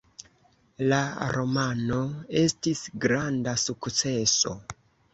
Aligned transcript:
La 0.93 1.01
romano 1.35 2.01
estis 2.43 2.83
granda 3.07 3.57
sukceso. 3.69 4.61